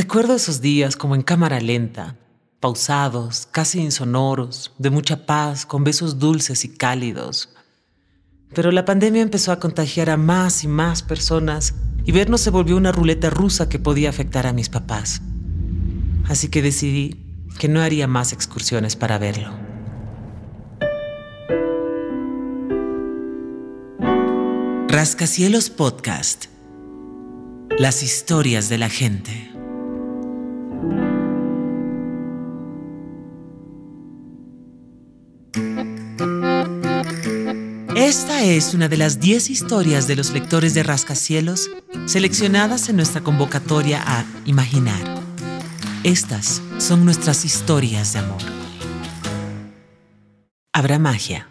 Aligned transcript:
Recuerdo 0.00 0.34
esos 0.34 0.62
días 0.62 0.96
como 0.96 1.14
en 1.14 1.20
cámara 1.20 1.60
lenta, 1.60 2.16
pausados, 2.58 3.46
casi 3.50 3.82
insonoros, 3.82 4.72
de 4.78 4.88
mucha 4.88 5.26
paz, 5.26 5.66
con 5.66 5.84
besos 5.84 6.18
dulces 6.18 6.64
y 6.64 6.70
cálidos. 6.70 7.50
Pero 8.54 8.72
la 8.72 8.86
pandemia 8.86 9.20
empezó 9.20 9.52
a 9.52 9.60
contagiar 9.60 10.08
a 10.08 10.16
más 10.16 10.64
y 10.64 10.68
más 10.68 11.02
personas 11.02 11.74
y 12.06 12.12
vernos 12.12 12.40
se 12.40 12.48
volvió 12.48 12.78
una 12.78 12.92
ruleta 12.92 13.28
rusa 13.28 13.68
que 13.68 13.78
podía 13.78 14.08
afectar 14.08 14.46
a 14.46 14.54
mis 14.54 14.70
papás. 14.70 15.20
Así 16.26 16.48
que 16.48 16.62
decidí 16.62 17.22
que 17.58 17.68
no 17.68 17.82
haría 17.82 18.06
más 18.06 18.32
excursiones 18.32 18.96
para 18.96 19.18
verlo. 19.18 19.52
Rascacielos 24.88 25.68
Podcast. 25.68 26.46
Las 27.76 28.02
historias 28.02 28.70
de 28.70 28.78
la 28.78 28.88
gente. 28.88 29.59
Esta 38.00 38.42
es 38.42 38.72
una 38.72 38.88
de 38.88 38.96
las 38.96 39.20
10 39.20 39.50
historias 39.50 40.08
de 40.08 40.16
los 40.16 40.30
lectores 40.30 40.72
de 40.72 40.82
Rascacielos 40.82 41.70
seleccionadas 42.06 42.88
en 42.88 42.96
nuestra 42.96 43.20
convocatoria 43.20 44.02
a 44.02 44.24
Imaginar. 44.46 45.20
Estas 46.02 46.62
son 46.78 47.04
nuestras 47.04 47.44
historias 47.44 48.14
de 48.14 48.20
amor. 48.20 48.40
Habrá 50.72 50.98
magia. 50.98 51.48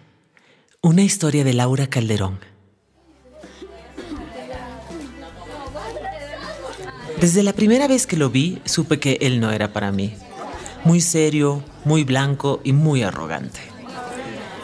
Una 0.81 1.03
historia 1.03 1.43
de 1.43 1.53
Laura 1.53 1.85
Calderón. 1.85 2.39
Desde 7.21 7.43
la 7.43 7.53
primera 7.53 7.87
vez 7.87 8.07
que 8.07 8.17
lo 8.17 8.31
vi, 8.31 8.59
supe 8.65 8.99
que 8.99 9.19
él 9.21 9.39
no 9.39 9.51
era 9.51 9.71
para 9.71 9.91
mí. 9.91 10.15
Muy 10.83 10.99
serio, 10.99 11.63
muy 11.85 12.03
blanco 12.03 12.59
y 12.63 12.73
muy 12.73 13.03
arrogante. 13.03 13.59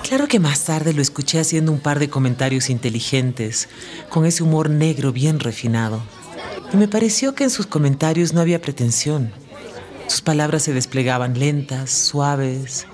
Claro 0.08 0.28
que 0.28 0.39
más 0.39 0.66
tarde 0.66 0.94
lo 0.94 1.02
escuché 1.02 1.39
haciendo 1.39 1.72
un 1.72 1.80
par 1.80 1.98
de 1.98 2.11
comentarios 2.11 2.70
inteligentes, 2.70 3.67
con 4.09 4.28
ese 4.28 4.44
humor 4.44 4.70
negro 4.70 5.11
bien 5.11 5.39
refinado. 5.39 6.03
Y 6.72 6.78
me 6.78 6.88
pareció 6.88 7.34
que 7.34 7.45
en 7.45 7.50
sus 7.50 7.66
comentarios 7.66 8.31
no 8.31 8.39
había 8.39 8.61
pretensión. 8.61 9.31
Sus 10.06 10.22
palabras 10.22 10.61
se 10.61 10.73
desplegaban 10.73 11.39
lentas, 11.39 11.89
suaves. 11.89 12.86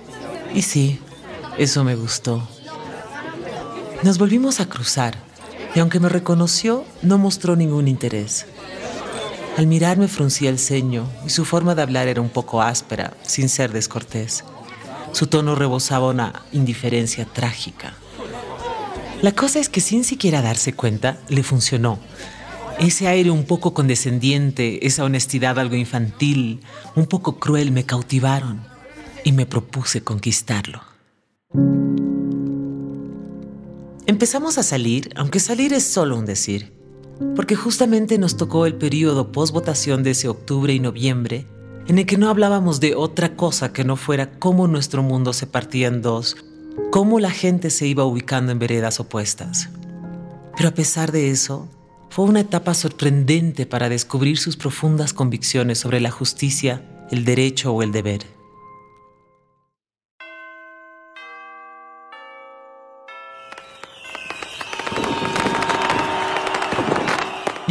Y 0.55 0.61
sí, 0.61 1.01
eso 1.57 1.83
me 1.83 1.95
gustó. 1.95 2.47
Nos 4.03 4.17
volvimos 4.17 4.61
a 4.61 4.69
cruzar, 4.69 5.17
y 5.75 5.81
aunque 5.81 5.99
me 5.99 6.07
reconoció, 6.07 6.85
no 7.01 7.17
mostró 7.17 7.57
ningún 7.57 7.89
interés. 7.89 8.45
Al 9.57 9.67
mirarme 9.67 10.07
fruncía 10.07 10.49
el 10.49 10.59
ceño 10.59 11.09
y 11.25 11.29
su 11.29 11.43
forma 11.43 11.75
de 11.75 11.81
hablar 11.81 12.07
era 12.07 12.21
un 12.21 12.29
poco 12.29 12.61
áspera, 12.61 13.17
sin 13.23 13.49
ser 13.49 13.73
descortés. 13.73 14.45
Su 15.13 15.27
tono 15.27 15.55
rebosaba 15.55 16.09
una 16.09 16.43
indiferencia 16.51 17.25
trágica. 17.25 17.93
La 19.21 19.33
cosa 19.33 19.59
es 19.59 19.69
que 19.69 19.81
sin 19.81 20.03
siquiera 20.03 20.41
darse 20.41 20.73
cuenta, 20.73 21.19
le 21.27 21.43
funcionó. 21.43 21.99
Ese 22.79 23.07
aire 23.07 23.29
un 23.29 23.43
poco 23.43 23.73
condescendiente, 23.73 24.87
esa 24.87 25.03
honestidad 25.03 25.59
algo 25.59 25.75
infantil, 25.75 26.61
un 26.95 27.05
poco 27.05 27.37
cruel 27.37 27.71
me 27.71 27.85
cautivaron 27.85 28.61
y 29.23 29.33
me 29.33 29.45
propuse 29.45 30.03
conquistarlo. 30.03 30.81
Empezamos 34.07 34.57
a 34.57 34.63
salir, 34.63 35.11
aunque 35.15 35.39
salir 35.39 35.73
es 35.73 35.83
solo 35.83 36.17
un 36.17 36.25
decir, 36.25 36.73
porque 37.35 37.55
justamente 37.55 38.17
nos 38.17 38.37
tocó 38.37 38.65
el 38.65 38.75
periodo 38.75 39.31
post-votación 39.31 40.01
de 40.01 40.11
ese 40.11 40.27
octubre 40.27 40.73
y 40.73 40.79
noviembre 40.79 41.45
en 41.87 41.99
el 41.99 42.05
que 42.05 42.17
no 42.17 42.29
hablábamos 42.29 42.79
de 42.79 42.95
otra 42.95 43.35
cosa 43.35 43.73
que 43.73 43.83
no 43.83 43.95
fuera 43.95 44.31
cómo 44.39 44.67
nuestro 44.67 45.03
mundo 45.03 45.33
se 45.33 45.47
partía 45.47 45.87
en 45.87 46.01
dos, 46.01 46.37
cómo 46.91 47.19
la 47.19 47.31
gente 47.31 47.69
se 47.69 47.87
iba 47.87 48.05
ubicando 48.05 48.51
en 48.51 48.59
veredas 48.59 48.99
opuestas. 48.99 49.69
Pero 50.55 50.69
a 50.69 50.73
pesar 50.73 51.11
de 51.11 51.31
eso, 51.31 51.67
fue 52.09 52.25
una 52.25 52.41
etapa 52.41 52.73
sorprendente 52.73 53.65
para 53.65 53.89
descubrir 53.89 54.37
sus 54.37 54.57
profundas 54.57 55.13
convicciones 55.13 55.79
sobre 55.79 56.01
la 56.01 56.11
justicia, 56.11 56.83
el 57.09 57.25
derecho 57.25 57.73
o 57.73 57.83
el 57.83 57.91
deber. 57.91 58.40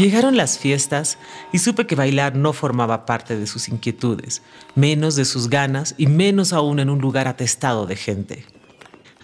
Llegaron 0.01 0.35
las 0.35 0.59
fiestas 0.59 1.19
y 1.53 1.59
supe 1.59 1.87
que 1.87 1.95
bailar 1.95 2.35
no 2.35 2.55
formaba 2.55 3.05
parte 3.05 3.39
de 3.39 3.47
sus 3.47 3.69
inquietudes, 3.69 4.41
menos 4.75 5.15
de 5.15 5.27
sus 5.27 5.51
ganas 5.51 5.95
y 5.99 6.07
menos 6.07 6.55
aún 6.55 6.81
en 6.81 6.89
un 6.89 7.03
lugar 7.03 7.29
atestado 7.29 7.85
de 7.85 7.97
gente. 7.97 8.47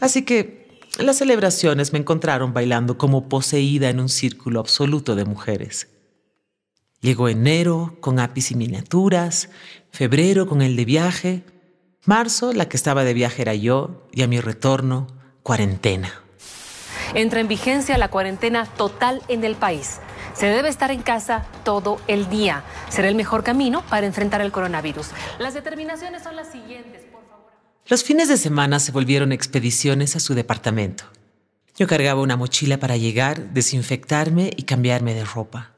Así 0.01 0.27
que 0.27 0.79
las 0.99 1.17
celebraciones 1.17 1.95
me 1.95 1.99
encontraron 1.99 2.53
bailando 2.53 2.99
como 2.99 3.27
poseída 3.27 3.89
en 3.89 4.01
un 4.01 4.11
círculo 4.11 4.61
absoluto 4.61 5.17
de 5.17 5.25
mujeres. 5.25 5.89
Llegó 7.01 7.31
enero 7.31 7.97
con 8.01 8.21
apis 8.21 8.51
y 8.51 8.55
miniaturas, 8.55 9.49
febrero 9.91 10.47
con 10.47 10.61
el 10.61 10.77
de 10.77 10.85
viaje, 10.85 11.45
marzo 12.05 12.53
la 12.53 12.69
que 12.69 12.77
estaba 12.77 13.03
de 13.05 13.15
viaje 13.15 13.41
era 13.41 13.55
yo 13.55 14.07
y 14.13 14.21
a 14.21 14.27
mi 14.27 14.41
retorno, 14.41 15.07
cuarentena. 15.43 16.13
Entra 17.15 17.41
en 17.41 17.49
vigencia 17.49 17.97
la 17.97 18.09
cuarentena 18.09 18.67
total 18.67 19.23
en 19.29 19.43
el 19.43 19.55
país. 19.55 20.01
Se 20.37 20.47
debe 20.47 20.69
estar 20.69 20.91
en 20.91 21.01
casa 21.01 21.47
todo 21.65 21.99
el 22.09 22.29
día. 22.29 22.63
Será 22.91 23.09
el 23.09 23.15
mejor 23.15 23.43
camino 23.43 23.83
para 23.89 24.07
enfrentar 24.07 24.43
el 24.43 24.53
coronavirus. 24.53 25.09
Las 25.39 25.55
determinaciones 25.55 26.23
son 26.23 26.37
las 26.37 26.53
siguientes, 26.53 27.05
por 27.11 27.27
favor. 27.27 27.53
Los 27.87 28.05
fines 28.05 28.29
de 28.29 28.37
semana 28.37 28.79
se 28.79 28.93
volvieron 28.93 29.33
expediciones 29.33 30.15
a 30.15 30.21
su 30.21 30.35
departamento. 30.35 31.05
Yo 31.79 31.87
cargaba 31.87 32.21
una 32.21 32.37
mochila 32.37 32.79
para 32.79 32.99
llegar, 32.99 33.55
desinfectarme 33.55 34.51
y 34.55 34.65
cambiarme 34.65 35.15
de 35.15 35.25
ropa. 35.25 35.73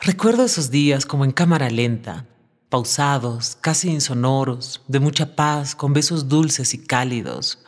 Recuerdo 0.00 0.44
esos 0.44 0.72
días 0.72 1.06
como 1.06 1.24
en 1.24 1.30
cámara 1.30 1.70
lenta, 1.70 2.26
pausados, 2.68 3.56
casi 3.60 3.90
insonoros, 3.90 4.82
de 4.88 4.98
mucha 4.98 5.36
paz, 5.36 5.76
con 5.76 5.92
besos 5.92 6.28
dulces 6.28 6.74
y 6.74 6.78
cálidos. 6.78 7.60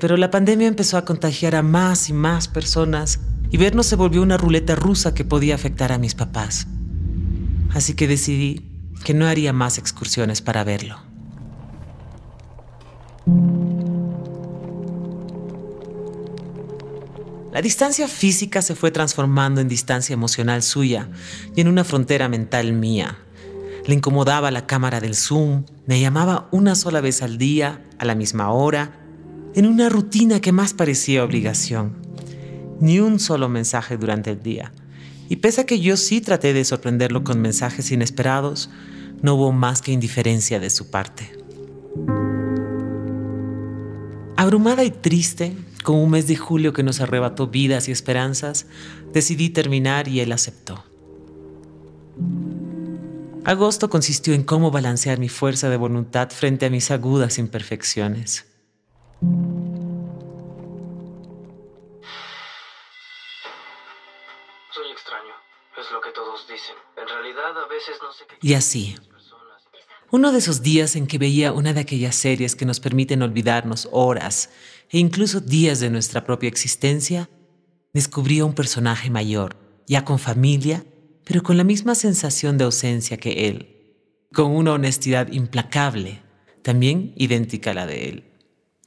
Pero 0.00 0.16
la 0.16 0.30
pandemia 0.30 0.66
empezó 0.66 0.96
a 0.96 1.04
contagiar 1.04 1.54
a 1.54 1.62
más 1.62 2.08
y 2.08 2.12
más 2.12 2.48
personas 2.48 3.20
y 3.50 3.56
vernos 3.56 3.86
se 3.86 3.96
volvió 3.96 4.22
una 4.22 4.36
ruleta 4.36 4.74
rusa 4.74 5.14
que 5.14 5.24
podía 5.24 5.54
afectar 5.54 5.92
a 5.92 5.98
mis 5.98 6.14
papás. 6.14 6.66
Así 7.72 7.94
que 7.94 8.08
decidí 8.08 8.70
que 9.04 9.14
no 9.14 9.26
haría 9.26 9.52
más 9.52 9.78
excursiones 9.78 10.42
para 10.42 10.64
verlo. 10.64 10.98
La 17.52 17.62
distancia 17.62 18.06
física 18.08 18.60
se 18.60 18.74
fue 18.74 18.90
transformando 18.90 19.60
en 19.60 19.68
distancia 19.68 20.14
emocional 20.14 20.62
suya 20.62 21.08
y 21.54 21.60
en 21.60 21.68
una 21.68 21.84
frontera 21.84 22.28
mental 22.28 22.72
mía. 22.72 23.18
Le 23.86 23.94
incomodaba 23.94 24.50
la 24.50 24.66
cámara 24.66 25.00
del 25.00 25.14
Zoom, 25.14 25.64
me 25.86 26.00
llamaba 26.00 26.48
una 26.50 26.74
sola 26.74 27.00
vez 27.00 27.22
al 27.22 27.38
día, 27.38 27.84
a 27.98 28.04
la 28.04 28.14
misma 28.14 28.50
hora, 28.50 29.00
en 29.54 29.66
una 29.66 29.88
rutina 29.88 30.40
que 30.40 30.52
más 30.52 30.74
parecía 30.74 31.24
obligación 31.24 32.05
ni 32.80 33.00
un 33.00 33.18
solo 33.18 33.48
mensaje 33.48 33.96
durante 33.96 34.30
el 34.30 34.42
día. 34.42 34.72
Y 35.28 35.36
pese 35.36 35.62
a 35.62 35.66
que 35.66 35.80
yo 35.80 35.96
sí 35.96 36.20
traté 36.20 36.52
de 36.52 36.64
sorprenderlo 36.64 37.24
con 37.24 37.40
mensajes 37.40 37.90
inesperados, 37.90 38.70
no 39.22 39.34
hubo 39.34 39.52
más 39.52 39.82
que 39.82 39.92
indiferencia 39.92 40.60
de 40.60 40.70
su 40.70 40.90
parte. 40.90 41.30
Abrumada 44.36 44.84
y 44.84 44.90
triste, 44.90 45.56
con 45.82 45.96
un 45.96 46.10
mes 46.10 46.26
de 46.26 46.36
julio 46.36 46.72
que 46.72 46.82
nos 46.82 47.00
arrebató 47.00 47.48
vidas 47.48 47.88
y 47.88 47.92
esperanzas, 47.92 48.66
decidí 49.12 49.50
terminar 49.50 50.08
y 50.08 50.20
él 50.20 50.32
aceptó. 50.32 50.84
Agosto 53.44 53.88
consistió 53.88 54.34
en 54.34 54.42
cómo 54.42 54.70
balancear 54.70 55.18
mi 55.18 55.28
fuerza 55.28 55.70
de 55.70 55.76
voluntad 55.76 56.30
frente 56.30 56.66
a 56.66 56.70
mis 56.70 56.90
agudas 56.90 57.38
imperfecciones. 57.38 58.44
Y 68.42 68.54
así, 68.54 68.96
uno 70.10 70.32
de 70.32 70.38
esos 70.38 70.62
días 70.62 70.94
en 70.96 71.06
que 71.06 71.18
veía 71.18 71.52
una 71.52 71.72
de 71.72 71.80
aquellas 71.80 72.14
series 72.14 72.54
que 72.54 72.64
nos 72.64 72.80
permiten 72.80 73.22
olvidarnos 73.22 73.88
horas 73.90 74.50
e 74.90 74.98
incluso 74.98 75.40
días 75.40 75.80
de 75.80 75.90
nuestra 75.90 76.24
propia 76.24 76.48
existencia, 76.48 77.28
descubrí 77.92 78.38
a 78.38 78.44
un 78.44 78.54
personaje 78.54 79.10
mayor, 79.10 79.56
ya 79.86 80.04
con 80.04 80.18
familia, 80.18 80.84
pero 81.24 81.42
con 81.42 81.56
la 81.56 81.64
misma 81.64 81.94
sensación 81.94 82.56
de 82.56 82.64
ausencia 82.64 83.16
que 83.16 83.48
él, 83.48 84.28
con 84.32 84.54
una 84.54 84.74
honestidad 84.74 85.32
implacable, 85.32 86.22
también 86.62 87.12
idéntica 87.16 87.72
a 87.72 87.74
la 87.74 87.86
de 87.86 88.08
él. 88.08 88.32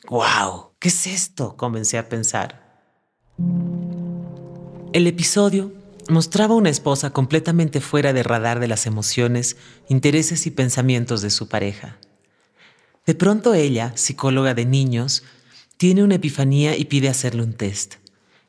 ¡Wow! 0.07 0.71
¿Qué 0.80 0.88
es 0.88 1.06
esto? 1.06 1.57
comencé 1.57 1.98
a 1.98 2.07
pensar. 2.07 2.94
El 4.94 5.06
episodio 5.06 5.74
mostraba 6.09 6.56
una 6.56 6.69
esposa 6.69 7.11
completamente 7.11 7.81
fuera 7.81 8.13
de 8.13 8.23
radar 8.23 8.59
de 8.59 8.67
las 8.67 8.85
emociones, 8.85 9.57
intereses 9.88 10.47
y 10.47 10.51
pensamientos 10.51 11.21
de 11.21 11.29
su 11.29 11.47
pareja. 11.47 11.97
De 13.06 13.15
pronto 13.15 13.53
ella, 13.53 13.95
psicóloga 13.95 14.53
de 14.53 14.65
niños, 14.65 15.23
tiene 15.77 16.03
una 16.03 16.15
epifanía 16.15 16.75
y 16.75 16.85
pide 16.85 17.09
hacerle 17.09 17.44
un 17.44 17.53
test. 17.53 17.95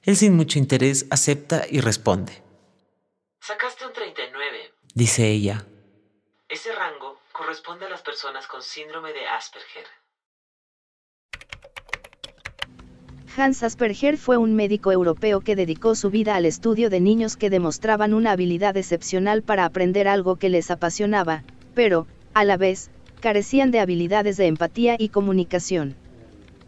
Él 0.02 0.16
sin 0.16 0.34
mucho 0.34 0.58
interés 0.58 1.06
acepta 1.10 1.64
y 1.70 1.80
responde. 1.80 2.42
Sacaste 3.40 3.86
un 3.86 3.92
39, 3.92 4.72
dice 4.94 5.28
ella. 5.28 5.66
Ese 6.48 6.72
rango 6.72 7.20
corresponde 7.32 7.86
a 7.86 7.90
las 7.90 8.02
personas 8.02 8.46
con 8.46 8.62
síndrome 8.62 9.12
de 9.12 9.26
Asperger. 9.28 9.86
Hans 13.40 13.62
Asperger 13.62 14.18
fue 14.18 14.36
un 14.36 14.54
médico 14.54 14.92
europeo 14.92 15.40
que 15.40 15.56
dedicó 15.56 15.94
su 15.94 16.10
vida 16.10 16.34
al 16.34 16.44
estudio 16.44 16.90
de 16.90 17.00
niños 17.00 17.38
que 17.38 17.48
demostraban 17.48 18.12
una 18.12 18.32
habilidad 18.32 18.76
excepcional 18.76 19.42
para 19.42 19.64
aprender 19.64 20.08
algo 20.08 20.36
que 20.36 20.50
les 20.50 20.70
apasionaba, 20.70 21.42
pero, 21.74 22.06
a 22.34 22.44
la 22.44 22.58
vez, 22.58 22.90
carecían 23.20 23.70
de 23.70 23.80
habilidades 23.80 24.36
de 24.36 24.46
empatía 24.46 24.96
y 24.98 25.08
comunicación. 25.08 25.94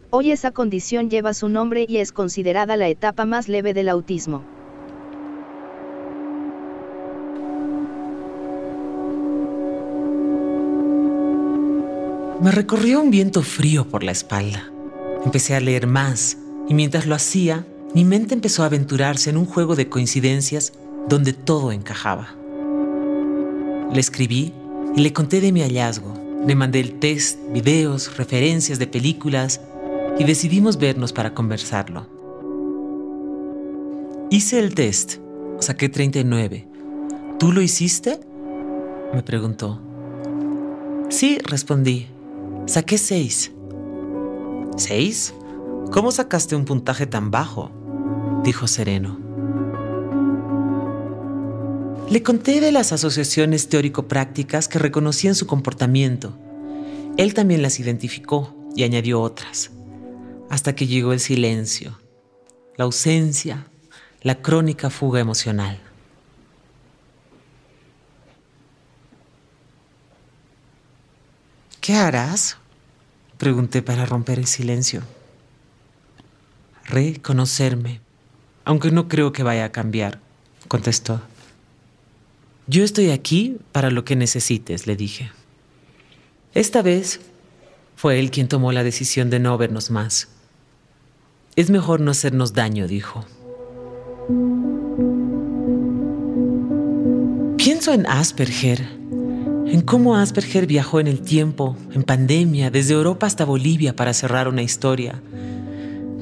Hoy 0.08 0.30
esa 0.30 0.50
condición 0.50 1.10
lleva 1.10 1.34
su 1.34 1.50
nombre 1.50 1.84
y 1.86 1.98
es 1.98 2.10
considerada 2.10 2.78
la 2.78 2.88
etapa 2.88 3.26
más 3.26 3.48
leve 3.48 3.74
del 3.74 3.90
autismo. 3.90 4.42
Me 12.40 12.50
recorrió 12.50 13.02
un 13.02 13.10
viento 13.10 13.42
frío 13.42 13.86
por 13.86 14.02
la 14.02 14.12
espalda. 14.12 14.72
Empecé 15.24 15.54
a 15.54 15.60
leer 15.60 15.86
más 15.86 16.38
y 16.68 16.74
mientras 16.74 17.06
lo 17.06 17.14
hacía, 17.14 17.66
mi 17.94 18.04
mente 18.04 18.34
empezó 18.34 18.62
a 18.62 18.66
aventurarse 18.66 19.30
en 19.30 19.36
un 19.36 19.44
juego 19.44 19.76
de 19.76 19.88
coincidencias 19.88 20.72
donde 21.08 21.32
todo 21.32 21.72
encajaba. 21.72 22.34
Le 23.92 24.00
escribí 24.00 24.52
y 24.96 25.00
le 25.00 25.12
conté 25.12 25.40
de 25.40 25.52
mi 25.52 25.60
hallazgo. 25.60 26.14
Le 26.46 26.54
mandé 26.54 26.80
el 26.80 26.98
test, 26.98 27.38
videos, 27.52 28.16
referencias 28.16 28.78
de 28.78 28.86
películas 28.86 29.60
y 30.18 30.24
decidimos 30.24 30.78
vernos 30.78 31.12
para 31.12 31.34
conversarlo. 31.34 32.06
Hice 34.30 34.58
el 34.58 34.74
test, 34.74 35.16
saqué 35.60 35.88
39. 35.88 36.66
¿Tú 37.38 37.52
lo 37.52 37.60
hiciste? 37.60 38.20
Me 39.12 39.22
preguntó. 39.22 39.80
Sí, 41.10 41.38
respondí. 41.44 42.06
Saqué 42.66 42.96
6. 42.96 43.52
¿Seis? 44.76 45.34
¿Cómo 45.92 46.10
sacaste 46.10 46.56
un 46.56 46.64
puntaje 46.64 47.06
tan 47.06 47.30
bajo? 47.30 47.70
dijo 48.44 48.66
sereno. 48.66 49.20
Le 52.08 52.22
conté 52.22 52.62
de 52.62 52.72
las 52.72 52.92
asociaciones 52.92 53.68
teórico-prácticas 53.68 54.68
que 54.68 54.78
reconocían 54.78 55.34
su 55.34 55.46
comportamiento. 55.46 56.34
Él 57.18 57.34
también 57.34 57.60
las 57.60 57.78
identificó 57.78 58.56
y 58.74 58.84
añadió 58.84 59.20
otras, 59.20 59.70
hasta 60.48 60.74
que 60.74 60.86
llegó 60.86 61.12
el 61.12 61.20
silencio, 61.20 62.00
la 62.76 62.84
ausencia, 62.84 63.66
la 64.22 64.36
crónica 64.36 64.88
fuga 64.88 65.20
emocional. 65.20 65.78
¿Qué 71.82 71.92
harás? 71.96 72.56
Pregunté 73.36 73.82
para 73.82 74.06
romper 74.06 74.38
el 74.38 74.46
silencio 74.46 75.02
reconocerme, 76.92 78.00
aunque 78.64 78.90
no 78.90 79.08
creo 79.08 79.32
que 79.32 79.42
vaya 79.42 79.64
a 79.64 79.72
cambiar, 79.72 80.20
contestó. 80.68 81.20
Yo 82.66 82.84
estoy 82.84 83.10
aquí 83.10 83.56
para 83.72 83.90
lo 83.90 84.04
que 84.04 84.14
necesites, 84.14 84.86
le 84.86 84.94
dije. 84.94 85.32
Esta 86.54 86.82
vez 86.82 87.20
fue 87.96 88.20
él 88.20 88.30
quien 88.30 88.46
tomó 88.46 88.72
la 88.72 88.84
decisión 88.84 89.30
de 89.30 89.40
no 89.40 89.56
vernos 89.56 89.90
más. 89.90 90.28
Es 91.56 91.70
mejor 91.70 92.00
no 92.00 92.10
hacernos 92.10 92.52
daño, 92.52 92.86
dijo. 92.86 93.24
Pienso 97.56 97.94
en 97.94 98.06
Asperger, 98.06 98.82
en 99.66 99.80
cómo 99.80 100.16
Asperger 100.16 100.66
viajó 100.66 101.00
en 101.00 101.06
el 101.06 101.22
tiempo, 101.22 101.76
en 101.92 102.02
pandemia, 102.02 102.70
desde 102.70 102.92
Europa 102.92 103.26
hasta 103.26 103.46
Bolivia 103.46 103.96
para 103.96 104.12
cerrar 104.12 104.46
una 104.46 104.62
historia, 104.62 105.22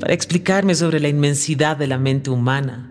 para 0.00 0.14
explicarme 0.14 0.74
sobre 0.74 0.98
la 0.98 1.08
inmensidad 1.08 1.76
de 1.76 1.86
la 1.86 1.98
mente 1.98 2.30
humana, 2.30 2.90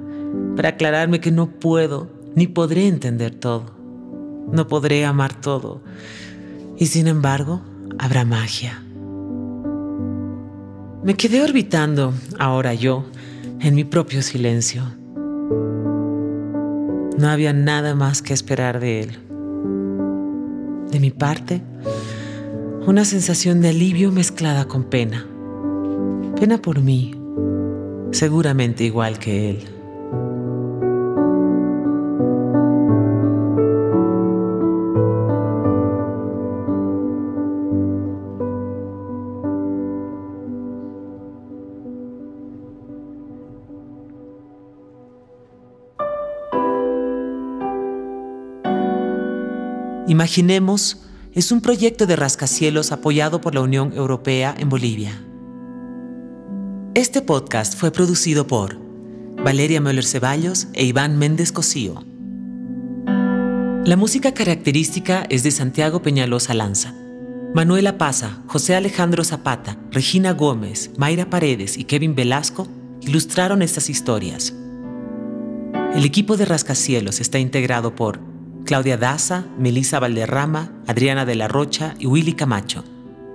para 0.56 0.70
aclararme 0.70 1.20
que 1.20 1.32
no 1.32 1.50
puedo 1.50 2.08
ni 2.36 2.48
podré 2.48 2.88
entender 2.88 3.34
todo, 3.34 3.76
no 4.52 4.68
podré 4.68 5.04
amar 5.06 5.34
todo, 5.34 5.82
y 6.78 6.86
sin 6.86 7.08
embargo 7.08 7.62
habrá 7.98 8.24
magia. 8.24 8.84
Me 11.04 11.16
quedé 11.16 11.42
orbitando, 11.42 12.14
ahora 12.38 12.74
yo, 12.74 13.06
en 13.60 13.74
mi 13.74 13.84
propio 13.84 14.22
silencio. 14.22 14.84
No 17.18 17.28
había 17.28 17.54
nada 17.54 17.96
más 17.96 18.22
que 18.22 18.34
esperar 18.34 18.80
de 18.80 19.02
él. 19.02 19.18
De 20.92 21.00
mi 21.00 21.12
parte, 21.12 21.62
una 22.86 23.06
sensación 23.06 23.62
de 23.62 23.70
alivio 23.70 24.12
mezclada 24.12 24.66
con 24.66 24.84
pena. 24.84 25.26
Pena 26.40 26.58
por 26.58 26.80
mí, 26.80 27.12
seguramente 28.12 28.86
igual 28.86 29.20
que 29.20 29.50
él. 29.50 29.68
Imaginemos 50.08 51.04
es 51.34 51.52
un 51.52 51.60
proyecto 51.60 52.06
de 52.06 52.16
rascacielos 52.16 52.94
apoyado 52.94 53.42
por 53.42 53.56
la 53.56 53.62
Unión 53.62 53.92
Europea 53.94 54.56
en 54.58 54.70
Bolivia. 54.70 55.29
Este 56.96 57.22
podcast 57.22 57.78
fue 57.78 57.92
producido 57.92 58.48
por 58.48 58.76
Valeria 59.44 59.80
Möller 59.80 60.04
Ceballos 60.04 60.68
e 60.74 60.86
Iván 60.86 61.20
Méndez 61.20 61.52
Cosío. 61.52 62.04
La 63.86 63.96
música 63.96 64.34
característica 64.34 65.24
es 65.30 65.44
de 65.44 65.52
Santiago 65.52 66.02
Peñalosa 66.02 66.56
Lanza. 66.56 66.96
Manuela 67.54 68.00
Paza, 68.00 68.42
José 68.48 68.76
Alejandro 68.76 69.24
Zapata, 69.24 69.78
Regina 69.92 70.34
Gómez, 70.34 70.90
Mayra 70.98 71.30
Paredes 71.30 71.78
y 71.78 71.84
Kevin 71.84 72.16
Velasco 72.16 72.68
ilustraron 73.02 73.62
estas 73.62 73.92
historias. 73.92 74.56
El 75.94 76.04
equipo 76.06 76.38
de 76.38 76.46
Rascacielos 76.46 77.20
está 77.20 77.38
integrado 77.38 77.94
por 77.94 78.20
Claudia 78.66 78.98
Daza, 78.98 79.46
Melissa 79.60 80.00
Valderrama, 80.00 80.74
Adriana 80.88 81.26
de 81.26 81.36
la 81.36 81.48
Rocha 81.48 81.94
y 82.00 82.08
Willy 82.08 82.34
Camacho. 82.34 82.84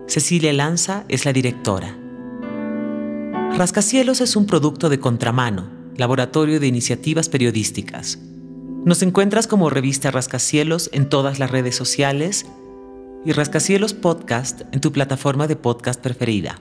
Cecilia 0.08 0.52
Lanza 0.52 1.04
es 1.08 1.24
la 1.24 1.32
directora. 1.32 1.98
Rascacielos 3.56 4.20
es 4.20 4.34
un 4.34 4.46
producto 4.46 4.88
de 4.88 4.98
Contramano, 4.98 5.70
laboratorio 5.96 6.58
de 6.58 6.66
iniciativas 6.66 7.28
periodísticas. 7.28 8.18
Nos 8.84 9.00
encuentras 9.02 9.46
como 9.46 9.70
revista 9.70 10.10
Rascacielos 10.10 10.90
en 10.92 11.08
todas 11.08 11.38
las 11.38 11.52
redes 11.52 11.76
sociales 11.76 12.46
y 13.24 13.30
Rascacielos 13.30 13.94
Podcast 13.94 14.62
en 14.72 14.80
tu 14.80 14.90
plataforma 14.90 15.46
de 15.46 15.54
podcast 15.54 16.00
preferida. 16.00 16.60